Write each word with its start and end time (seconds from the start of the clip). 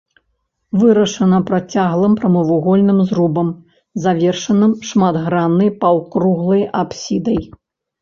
Вырашана 0.83 1.39
працяглым 1.49 2.13
прамавугольным 2.21 2.99
зрубам, 3.11 3.53
завершаным 4.09 4.71
шматграннай 4.91 5.69
паўкруглай 5.87 6.69
апсідай. 6.85 7.43